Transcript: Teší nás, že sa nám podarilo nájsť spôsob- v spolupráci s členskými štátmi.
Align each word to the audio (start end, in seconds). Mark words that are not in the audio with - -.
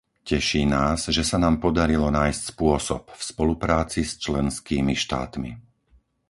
Teší 0.29 0.63
nás, 0.77 1.01
že 1.17 1.21
sa 1.29 1.37
nám 1.43 1.55
podarilo 1.65 2.07
nájsť 2.17 2.41
spôsob- 2.57 3.01
v 3.21 3.21
spolupráci 3.31 4.01
s 4.09 4.13
členskými 4.25 4.93
štátmi. 5.03 5.51